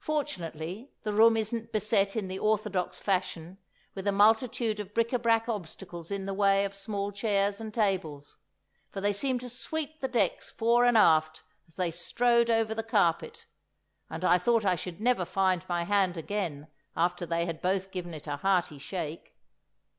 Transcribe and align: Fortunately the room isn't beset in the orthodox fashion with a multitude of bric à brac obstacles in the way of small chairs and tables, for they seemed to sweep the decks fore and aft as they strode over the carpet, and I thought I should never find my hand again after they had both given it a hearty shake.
Fortunately 0.00 0.90
the 1.04 1.12
room 1.14 1.38
isn't 1.38 1.72
beset 1.72 2.16
in 2.16 2.28
the 2.28 2.38
orthodox 2.38 2.98
fashion 2.98 3.56
with 3.94 4.06
a 4.06 4.12
multitude 4.12 4.78
of 4.78 4.92
bric 4.92 5.08
à 5.12 5.22
brac 5.22 5.48
obstacles 5.48 6.10
in 6.10 6.26
the 6.26 6.34
way 6.34 6.66
of 6.66 6.74
small 6.74 7.10
chairs 7.10 7.62
and 7.62 7.72
tables, 7.72 8.36
for 8.90 9.00
they 9.00 9.10
seemed 9.14 9.40
to 9.40 9.48
sweep 9.48 10.02
the 10.02 10.06
decks 10.06 10.50
fore 10.50 10.84
and 10.84 10.98
aft 10.98 11.44
as 11.66 11.76
they 11.76 11.90
strode 11.90 12.50
over 12.50 12.74
the 12.74 12.82
carpet, 12.82 13.46
and 14.10 14.22
I 14.22 14.36
thought 14.36 14.66
I 14.66 14.76
should 14.76 15.00
never 15.00 15.24
find 15.24 15.64
my 15.66 15.84
hand 15.84 16.18
again 16.18 16.68
after 16.94 17.24
they 17.24 17.46
had 17.46 17.62
both 17.62 17.90
given 17.90 18.12
it 18.12 18.26
a 18.26 18.36
hearty 18.36 18.78
shake. 18.78 19.34